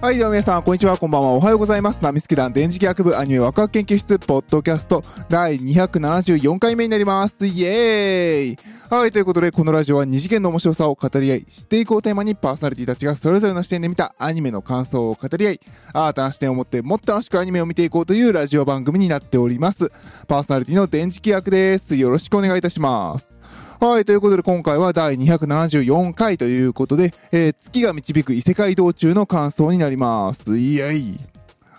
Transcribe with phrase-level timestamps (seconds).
[0.00, 2.00] はい、どうも皆さん、こんにちは、こんばんは、おはようございます。
[2.02, 7.46] ナミスケ団電磁気学部アニメワクワク研究室、ポッドキャスト、第274回目になります。
[7.46, 8.58] イエーイ
[8.88, 15.60] はい、ということで、このラジオは二次元の面白さを語り合い、知っていこうテーマにパーソナリティたちがそれぞれの視点で見たアニメの感想を語り合い、
[15.92, 19.92] 新たな視点を持ってもっと楽しくアニメを見ていこうというラジオ番組になっております。
[20.26, 21.94] パーソナリティの電磁気学です。
[21.94, 23.39] よろしくお願いいたします。
[23.80, 30.58] はい、ということで今回は第274回ということで、えー月が導く異世界道中の感想になります。
[30.58, 31.18] イエイ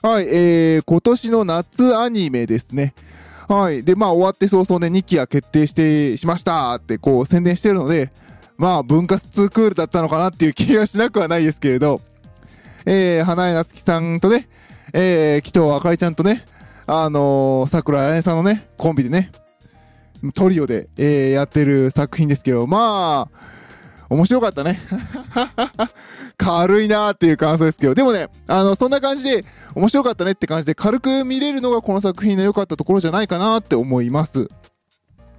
[0.01, 2.95] はい、えー、今年の夏アニメですね。
[3.47, 3.83] はい。
[3.83, 8.11] で、まあ終わって早々ね、2期が決定してしましたってこう宣伝してるので、
[8.57, 12.01] まあ分割2クールだったのかなっていう気がしなくはないですけれど、
[12.87, 14.49] えー、花江夏樹さんとね、
[14.91, 16.45] えー、紀藤あかりちゃんとね、
[16.87, 19.31] あのー、桜彩音さんのね、コンビでね、
[20.33, 23.41] トリオで、えーやってる作品ですけど、まあ、
[24.09, 24.79] 面白かったね。
[26.37, 34.49] 軽いなーっていう感想ですけど、でもね、あの、そんな感じで、面白かったねって感じで、軽く見れるのがこの作品の良かったところじゃないかなって思います。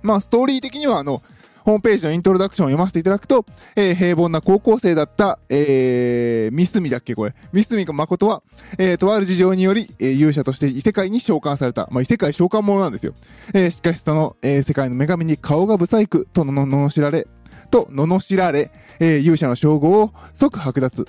[0.02, 1.22] まあ、ストーリー的には、あの、
[1.64, 3.44] ホームページのイントロダクションを読ませていただくと、
[3.76, 7.34] えー平凡な高校生だった、えー、ミスミだっけこれ。
[7.52, 8.42] ミスミ誠は、
[8.78, 11.88] えー、とある事情により、えー勇者として異世界に召喚された。
[11.92, 13.14] まあ、異世界召喚者なんですよ。
[13.54, 17.26] えーしかしその、えー世界の女神に顔が不細工とのの罵られ、
[17.70, 21.06] と罵られ、えー勇者の称号を即剥奪。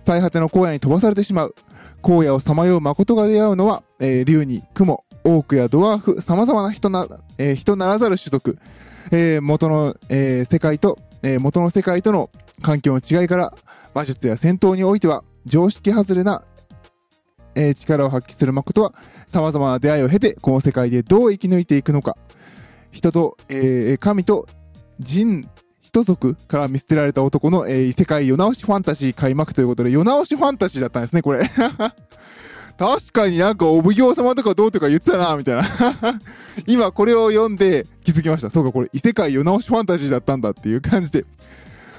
[0.00, 1.54] 最果ての荒野に飛ばされてしまう。
[2.02, 7.06] 荒野をさまよう誠が出会うのは、えー竜に雲、オークやドワーフ、様々な人な、
[7.38, 8.58] えー人ならざる種族、
[9.10, 12.30] えー元の、えー世界と、えー元の世界との
[12.62, 13.54] 環境の違いから、
[13.94, 16.42] 魔術や戦闘においては、常識外れな、
[17.54, 18.94] えー力を発揮する誠は、
[19.28, 22.16] 様々な出会いを経て、この世界でどう生き抜いていくのか。
[22.92, 24.46] 人と、えー神と
[25.00, 25.48] 人、
[25.80, 31.40] 人族から見捨てられた男の、えー異世界世直しファンタジー開幕ということで、世直しファンタジーだったんですね、これ。
[32.76, 35.64] 確かになんかお奉行様とかどうとか言ってたな、みたいな。
[36.66, 38.50] 今これを読んで気づきました。
[38.50, 41.24] そうか、これ異世界世直しファンタジーだったんだっていう感じで。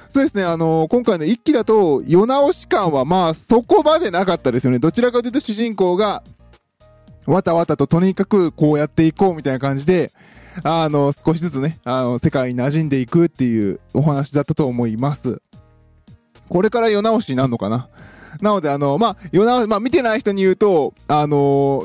[0.08, 4.78] そうですね、あのー今回の一期だと、世直し感はまあそこまでなかったですよね。
[4.78, 6.22] どちらかというと主人公が、
[7.26, 10.12] わたわたととにかくこうやっていこうみたいな感じで、
[10.62, 15.42] あの、少しずつね、あの、世界に馴染んでいくっていうお話だったと思います。
[16.48, 17.88] これから世直しになるのかな
[18.40, 21.36] なので、あの、まあ、世直し、まあ、見てない人に言うと、あの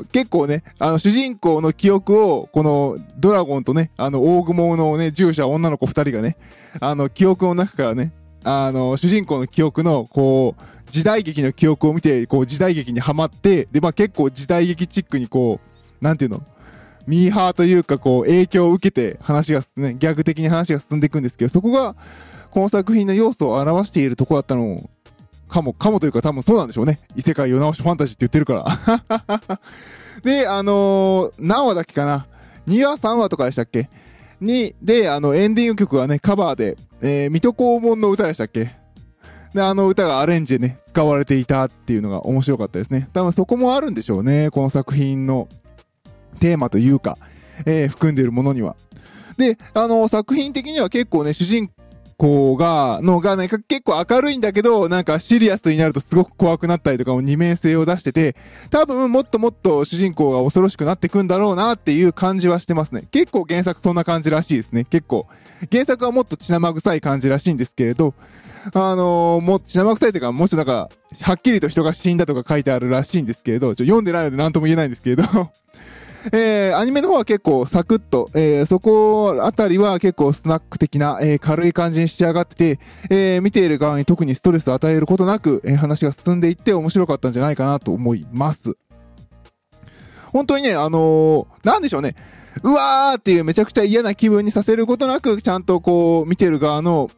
[0.02, 6.36] ー結構ね、あの、主人公の記憶を、この、ドラゴンとね、あの、大雲のね、従者女の子二人がね、
[6.80, 8.12] あの、記憶の中からね、
[8.44, 15.60] あの、主人公の記憶の、こう、時代劇の記憶を見て、こう、時代劇にはまって、で、まあ、結構時代劇チックにこ
[16.00, 16.42] う、なんていうの
[17.06, 21.96] ミーハーというか、こう、影響を受けて話が進んで、ギャグ的に話が進んでいくんですけど、そこが、
[22.50, 24.90] この作品の要素を表しているところだったの
[25.52, 26.98] かも、かもというか多分そうなんでしょうね。
[27.14, 28.64] 異世界世直しファンタジーって言ってるか
[29.46, 29.60] ら。
[30.24, 32.26] で、あのー何話だっけかな
[32.66, 33.90] ?2 話3話とかでしたっけ
[34.40, 38.74] に、で、あの、エンディング曲がね、カバーで、えー、水戸黄門の歌でしたっけ
[39.52, 43.10] で、あの歌がアレンジでね、使われていたっていうのが面白かったですね。
[43.12, 44.48] 多分そこもあるんでしょうね。
[44.50, 45.48] この作品の
[46.40, 47.18] テーマというか、
[47.66, 48.74] えー含んでいるものには。
[49.36, 51.70] で、あの、作品的には結構ね、主人
[52.22, 58.36] 公が、のがね、か結構明るいんだけど、なんかシリアスになるとすごく怖くなったりとかも二面性を出してて、
[58.70, 63.08] 多分もっともっと主人公が恐ろしくなってくんだろうなっていう感じはしてますね。
[63.10, 64.84] 結構原作そんな感じらしいですね。
[64.84, 65.26] 結構。
[65.72, 68.14] 原作はもっと血生臭い感じらしいんですけれど、
[68.72, 70.90] あのーもう血生臭いというか、もしなんか、
[71.22, 75.24] はっきりと人が死んだとか書いてあるらしいんですけれど、ちょ読んでないので何とも言えないんですけれど、
[76.30, 82.78] えー、アニメの方は結構サクッと、えー、そこあたりは結構スナック的な、えー、軽い感じに仕上がってて、
[83.10, 88.76] え、見ている側に特にストレスを与えることなく、え、話が進んでいって面白かったんじゃないかなと思います。
[90.32, 92.14] 本当にね、あのー、なんでしょうね。
[92.62, 97.10] うわーっていうめちゃくちゃ嫌な気分にさせることなく、ちゃんとこう、見てる側の、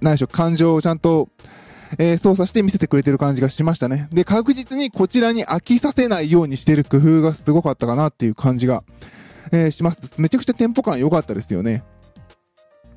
[0.00, 1.28] なんでしょう、感情をちゃんと、
[1.98, 4.08] えー操作して見せてくれてる感じがしましたね。
[4.12, 8.82] で、確実にこちらに飽きさせないようにしてる工夫がすごかったかなっていう感じが、
[9.52, 10.12] えーします。
[10.18, 11.82] めちゃくちゃテンポ感良かったですよね。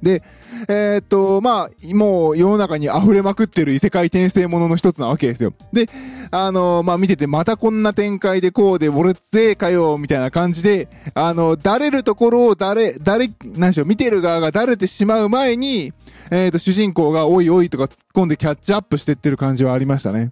[0.02, 0.22] で、
[0.68, 5.54] えーっと、まあ、もう世の中に溢れまくってる異世界転生ものの一つなわけですよ。
[5.74, 5.90] で、
[6.30, 15.94] あのまあ、見ててまたこんな展開でこうで、俺ぜかよ、みたいな感じで、あの、だれるところを誰、誰、なんでしょう、見てる側がだれてしまう前に、
[16.30, 20.32] えーと、主人公がおいおいとか突っ込んでキャッチアップしてってる感じはありましたね。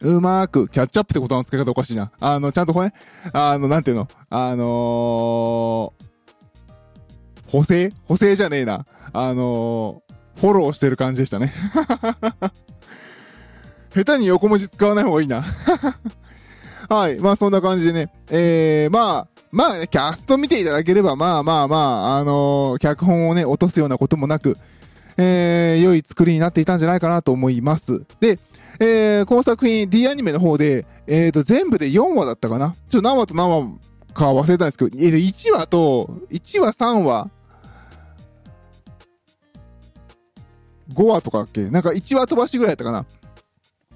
[0.00, 2.10] うまーく、キャッチアップってことの付け方おかしいな。
[2.18, 2.92] あの、ちゃんとこれ、
[3.32, 4.08] あの、なんていうの？
[4.30, 4.68] あのー、
[7.46, 7.92] 補正？
[8.04, 8.86] 補正じゃねえな。
[9.12, 11.52] あのー、フォローしてる感じでしたね。
[13.94, 15.44] 下手に横文字使わない方がいいな。
[16.88, 17.18] はい。
[17.18, 18.10] まあそんな感じでね。
[18.30, 24.56] えー、まあ、まあ、キャスト見ていただければ、まあまあまあ、あのー、脚本をね、落とすようなこともなく、
[25.18, 28.06] えー、良い作りになっていたんじゃないかなと思います。
[28.18, 28.38] で、
[28.80, 32.74] えー、この作品 D アニメの方で、えーと、全部で4話だったかな？
[32.88, 33.78] ちょっと何話と何話
[34.14, 36.72] か忘れたんですけど、えー、1話と、1話。
[36.72, 37.30] 3話、
[40.94, 41.64] 5話とかっけ？
[41.68, 43.04] なんか1話飛ばしぐらいだったかな？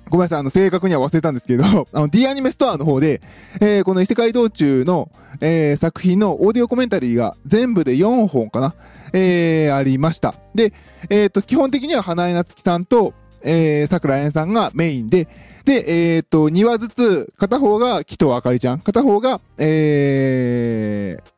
[0.08, 3.20] ごめんなさい、あの、正確には忘れたんですけど、 あの、D アニメストアの方で、
[3.60, 5.10] えー、この異世界道中の、
[5.40, 8.74] えー、作品のオーディオコメンタリーが全部で4本かな
[9.12, 10.34] えー、ありました。
[10.54, 10.72] で、
[11.10, 15.28] えっ、と、基本的には花江夏樹さんと、え、桜彩さんがメインで、
[15.64, 21.36] で、えっ、と、2話ずつ、片方が紀藤あかりちゃん、片方が、えー、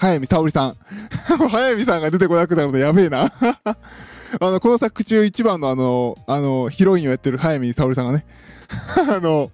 [0.00, 0.76] 早見沙織さん。
[1.50, 3.30] 早見さんが出てこなくなるのやべえな
[4.40, 8.24] あの、この作中一番のあの、あの、ヒロインをやってる早見沙織さんがね、
[9.10, 9.50] あの、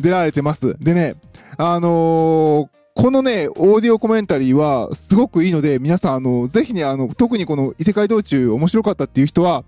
[0.00, 0.76] 出られてます。
[0.80, 1.14] でね、
[1.56, 9.62] あのー、このね、オーディオコメンタリーはすごくいいので、皆さん、あの、ぜひね、あの、特にこの異世界道中面白かったっていう人は、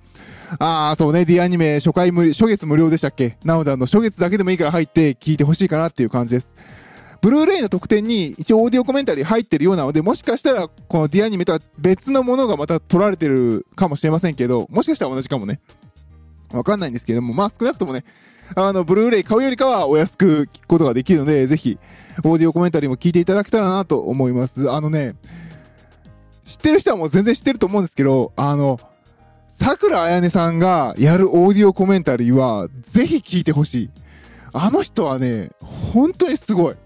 [0.58, 3.38] ああ、そうね、D アニメ初回無、初月無料でしたっけ？
[3.44, 6.50] なので、あの、初月だけでもいいから入って聞いてほしいかなっていう感じです。
[7.20, 15.60] ブルーレイの特典に一応オーディオコメンタリー入ってるようなので、もしかしたらこの D アニメとは別のものがまた撮られてるかもしれませんけど、もしかしたら同じかもね。
[16.52, 18.04] わかんないんですけども、まあ少なくともね、
[18.56, 21.78] あの、ブルーレイ買うよりかはお安く聞くことができるので、ぜひ、
[22.24, 24.70] オーディオコメンタリーも聞いていただけたらなと思います。
[24.70, 25.14] あのね、
[26.44, 28.80] 知ってる人はもう全然知ってると思うんですけど、あの、
[29.52, 33.90] 桜彩音さんがやるオーディオコメンタリーは、ぜひ聞いてほしい。
[34.52, 36.76] あの人はね、本当にすごい。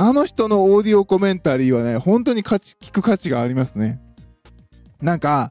[0.00, 4.00] あの人のオーディオコメンタリーはね、本当に価値、聞く価値がありますね。
[5.02, 5.50] なんか、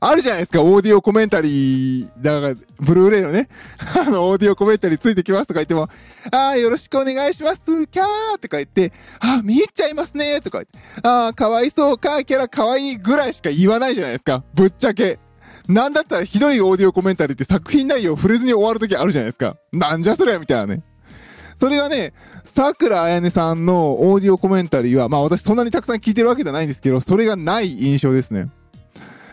[0.00, 3.48] あるじゃないですか、オーディオコメンタリー、だから、ブルーレイのね、
[4.06, 5.88] あの、オーディオコメンタリーついてきますとか言っても、
[6.30, 15.18] あー、よろしくお願いします、キャーとか言って、あー、見入っちゃいますねとか言って、あー、かわいそうか、キャラかわいいぐらいしか言わないじゃないですか、ぶっちゃけ。
[15.68, 19.56] なんだったらひどいオーディオコメンタリーって作品内容触れずに終わるときあるじゃないですか。
[19.72, 20.82] なんじゃそりゃみたいなね。
[21.56, 22.12] それがね、
[22.44, 28.48] 桜彩音さんのオーディオコメンタリーは、まあ私そんなにたくさん聞いてるわけじゃないんですけど、それがない印象ですね。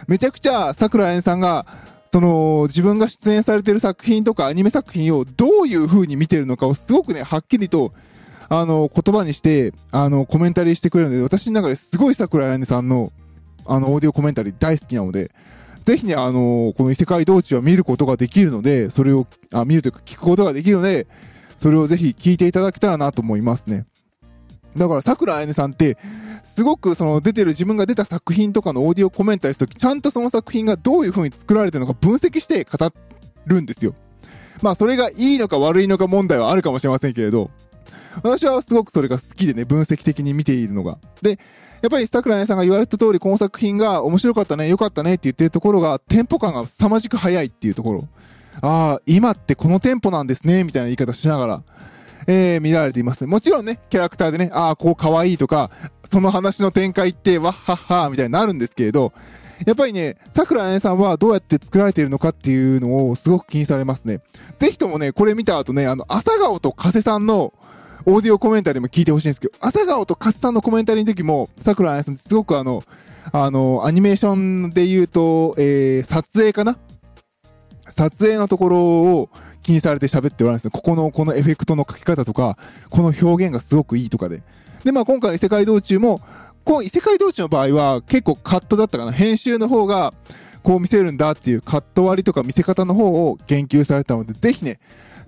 [0.08, 1.66] めちゃくちゃ桜彩音さんが、
[2.12, 7.94] その、自分が出演されてる作品とかアニメ作品をどういう風に見てるのかをすごくね、はっきりと、
[8.50, 13.12] あの、言葉にして、あの、コメンタリーしてくれるので、私の中ですごい桜彩音さんの、
[13.66, 15.32] あの、オーディオコメンタリー大好きなので、
[15.86, 21.08] ぜひね、あのこの異世界道中は見ることができるので、それを、あ、見るというか聞くことができるので、
[21.64, 23.86] それをぜひ聞いていただけたらなと思いますね。
[24.76, 25.98] だから、桜あやねさんって、
[26.44, 32.92] すごくその出てる自分が出た作品とかのオーディオコメンタリーするとき、ちゃんとその作品がどういう風に作られてるのか分析して語
[33.46, 33.96] るんですよ。
[34.62, 37.50] まあ、それがいいのか悪いのか問題はあるかもしれませんけれど、
[38.24, 40.98] 私はすごくそれが好きでね、分析的に見ているのが。
[41.22, 41.40] で、
[41.82, 48.08] やっぱり桜井さんが言われた通り、この作品が面白かったね、良かったねって言ってるところが、テンポ感が凄まじく速いっていうところ。
[48.62, 51.64] ああ、今ってこのテンポなんですね、みたいな言い方しながら、
[52.28, 53.28] えー、見られていますね。
[53.28, 55.72] もちろんね、キャラクターでね、ああ、こう可愛いとか、
[56.12, 59.14] その話の展開って、わっはっは、みたいになるんですけれど、
[59.66, 64.20] やっぱりね、桜彩さんはどうやって作られているのかっていうのをすごく気にされますね。
[64.60, 67.54] ぜひともね、これ見た後ね、あの、朝顔と加瀬さんの
[68.06, 72.84] オーディオコメンタリーも聞いてほしいんですけど、朝顔と加瀬さんのコメンタリーの時も、桜彩さんってすごくあの、
[73.32, 76.78] あの、アニメーションで言うと、えー、撮影かな
[77.94, 79.30] 撮影のところを
[79.62, 80.72] 気にされて喋っておられるんですね。
[80.72, 82.58] ここの、このエフェクトの書き方とか、
[82.90, 84.44] この表現がすごくいいとかで。
[84.84, 86.22] で、まあ今回異世界道中も、
[86.64, 89.12] こう異世界道中の場合は結構カットだったかな。
[89.12, 90.14] 編集の方が
[90.64, 94.80] こう見せるんだっていうカット割りとか見せ方の方を言及されたので、ぜひね、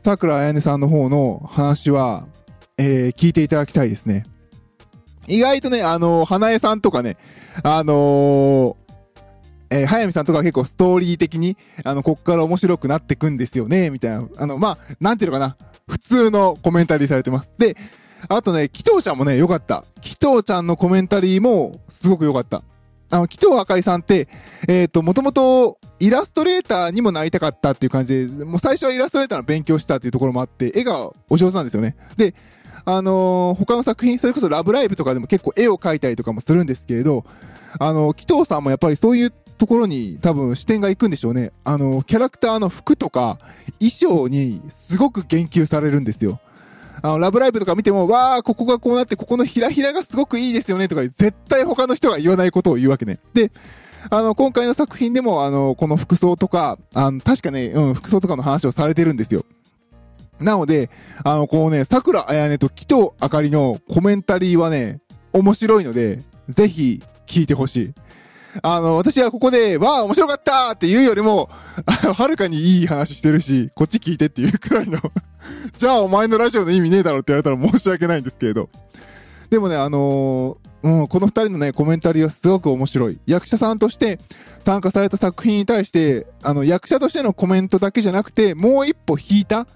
[0.03, 2.27] 桜彩音さんの方の話は、
[2.77, 4.25] えー、聞いていただきたいですね。
[5.27, 7.17] 意外とね、あのー、花江さんとかね、
[7.63, 8.75] あのー、
[9.69, 14.27] えー、早見さんとか結構ストーリー的に、あの、こっから面白くなってくんですよね、みたいな。
[14.37, 15.57] あの、まあ、なんていうのかな。
[15.87, 17.51] 普通のコメンタリーされてます。
[17.57, 17.77] で、
[18.27, 19.83] あとね、紀藤ちゃんもね、良かった。
[20.01, 22.63] 紀藤ちゃんのコメンタリーも、すごく良かった。
[23.11, 24.27] あの、紀藤あかりさんって、
[24.67, 31.95] えっ、ー、と、もともと、イラストレーターにもなりたかったっていう感じで、もう最初はイラストレーターの勉強したっていうところもあって、絵がお上手なんですよね。
[32.17, 32.33] で、
[32.83, 37.25] あのー、他の作品、それこそラブライブとかでも結構絵を描いたりとかもするんですけれど、
[37.79, 41.51] あの、紀藤さんもやっぱりそういうところに多分視点が行くんでしょうね。
[41.63, 43.39] あの、キャラクターの服とか
[43.79, 46.39] 衣装にすごく言及されるんですよ。
[47.01, 53.19] あの、ラブライブとか見ても、わー、ここがこうなって、ここのひらひらがすごくいいですよねとか、絶対他の人が言わないことを言うわけね。
[53.33, 53.51] で、
[54.09, 59.45] あの、今回の作品でも、あの、この服装とか、あの、確かね、うん、服装とかの話をされてるんですよ。
[60.39, 60.89] なので、
[61.23, 64.99] あの、こうね、桜彩音と紀藤あかりのコメンタリーはね、
[65.31, 67.93] 面白いので、ぜひ聞いてほしい。
[68.61, 71.49] あの、私はここで、わあ、面白かったって言うよりも、
[71.85, 74.99] あの、はるかにいい話してるし、こっち聞いてっていうくらいの
[75.77, 78.69] じゃあお前のラジオの意味ねえだろって言われたら申し訳ないんですけれど。
[79.49, 83.19] でもね、あのー、うん、この二人のね、コメンタリーはすごく面白い。
[83.25, 84.19] 役者さんとして
[84.63, 89.67] 参加された作品に対して、あの、役者としてのコメントだけじゃなくて、もう一歩引いた、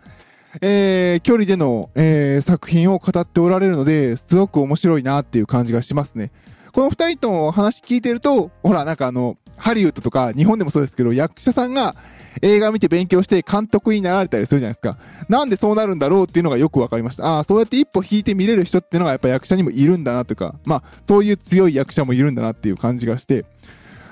[0.62, 6.32] えー、距離での、えー、作品を語っておられるので、すごく面白いなっていう感じがしますね。
[6.72, 11.96] この二人と話聞いてると、ほら、なんかあの、ハリウッドとか日本でもそうですけど、役者さんが
[12.42, 14.98] 映画見て勉強して監督になられたりするじゃないですか。
[15.28, 17.26] なんでそうなるんだろうっていうのがよくわかりました。
[17.26, 23.46] ああ、そうやって一歩引いて見れる人っていうのがやっぱ役者にもいるんだなとか、まあ、そういう強い役者もいるんだなっていう感じがして、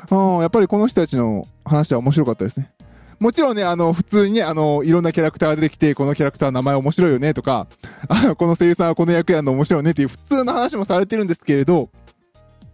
[0.09, 2.71] ああ、やっぱりこの人たちの話は面白かったですね。
[3.19, 7.67] もちろんね、あの、普通にね、あの、いろんなキャラクターが出てきて、このキャラクター名前面白いよねとか、
[8.09, 11.89] あの、この声優さんはこの役やるの面白いよねっていう普通の話もされてるんですけれど、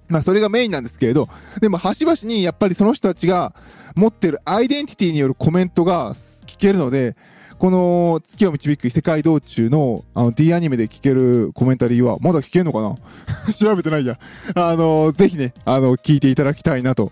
[0.07, 1.29] まあそれがメインなんですけれど、
[1.61, 3.53] でも端々にやっぱりその人たちが
[3.95, 6.13] 持ってるアイデンティティによるコメントが
[6.45, 7.15] 聞けるので、
[7.57, 12.97] この月を導く異世界道中のあの D アニメで聞けるコメンタリーはまだ聞けるのかな？
[13.53, 14.19] 調べてないや。
[14.55, 17.11] あの、ぜひね、あの、聞いていただきたいなと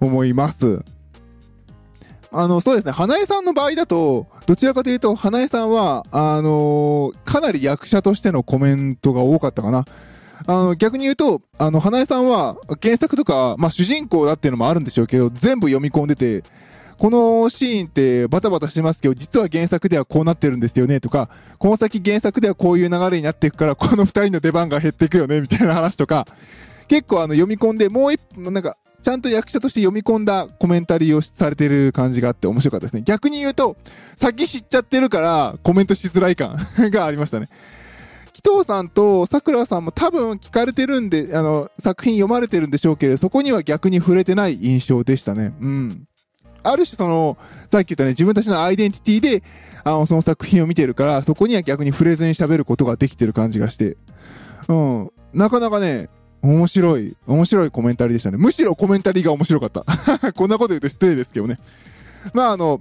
[0.00, 0.82] 思います。
[2.32, 9.84] あの、そうですね、花江さんの場合だと、どちらかというと、花江さんは、あのー、かなり役者としてのコメントが多かったかな。
[10.46, 16.44] あの、逆に言うと、あの、花江さんは、原作とか、まあ、主人公だっていうのもあるんでしょうけど、全部読み込んでて、
[16.98, 26.26] このシーンってバタバタしてますけど、実は原作ではこうなってるんですよね、とか、この先原作ではこういう流れになっていくから、この二人の出番が減っていくよね、みたいな話とか、
[26.88, 33.02] 結構あの、読み込んで、もう一、なんか、ちゃんと役者として読み込んだコメンタリーをされてる感じがあって面白かったですね。
[33.02, 33.76] 逆に言うと、
[34.16, 36.58] 先知っちゃってるからコメントしづらい感
[36.90, 37.48] がありましたね。
[38.42, 45.52] 紀藤さんと桜さんも多分聞かれてるんで、あの、作品読まれてるんでしょうけれど、そこには逆に触れてない印象でしたね。
[45.60, 46.08] うん。
[46.62, 47.36] ある種その、
[47.70, 49.42] さっき言ったね、自分たちのアイデンティティで、
[49.84, 53.96] あの、その作品を見てるから、そこには逆に触れずに喋ることができてる感じがして。
[54.68, 55.10] うん。
[55.34, 56.08] なかなかね、
[56.42, 58.38] 面白い、面白いコメンタリーでしたね。
[58.38, 59.84] むしろコメンタリーが面白かった。
[60.32, 61.58] こんなこと言うと失礼ですけどね。
[62.32, 62.78] まああの、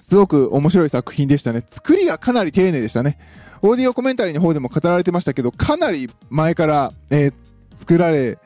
[0.00, 1.64] すごく面白い作品でしたね。
[1.68, 3.18] 作りがかなり丁寧でしたね。
[3.62, 7.32] オーディオコメンタリーの方でも語られてましたけど、かなり前から、えー、
[7.78, 8.38] 作られ、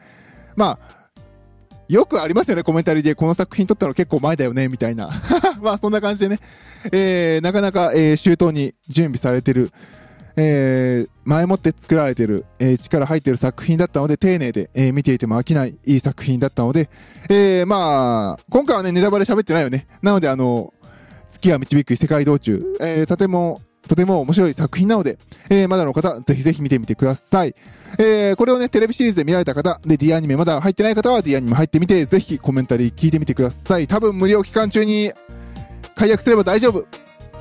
[0.57, 1.02] まあ、
[1.88, 3.14] よくありますよね、コメンタリーで。
[3.14, 5.11] この作品撮ったの結構前だよね、みたいな。
[5.61, 6.38] まあ、そんな感じでね、
[6.90, 9.71] えー、なかなか、えー、周到に準備されてる、
[10.37, 16.88] えー、前もって作られてる、えー、力入ってる作品だったので、丁寧で、えー、見ていても飽きない、いい作品だったので、
[17.28, 19.87] えー、まあ、今回はね、ネタバレ喋ってないよね。
[20.00, 20.73] なので、あの、
[21.28, 23.61] 月が導く異世界道中、えー、とても、
[23.92, 25.18] とても面白い作品なので、
[25.50, 27.54] えー、まだの方、ぜひぜひ見てみてください。
[27.99, 33.87] えー、これをね、テレビシリーズで見られた方、で、D アニメまだ入ってない方は D アニメ入ってみて、ぜひコメンタリー聞いてみてください。
[33.87, 35.12] 多分無料期間中に
[35.94, 36.87] 解約すれば大丈夫。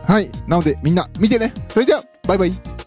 [0.06, 0.30] はい。
[0.46, 1.54] なので、みんな見てね。
[1.70, 2.81] それでは、バイバイ。